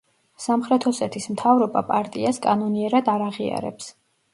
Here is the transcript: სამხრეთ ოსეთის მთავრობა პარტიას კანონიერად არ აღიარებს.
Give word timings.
სამხრეთ 0.45 0.87
ოსეთის 0.93 1.29
მთავრობა 1.35 1.85
პარტიას 1.93 2.43
კანონიერად 2.49 3.17
არ 3.17 3.31
აღიარებს. 3.33 3.97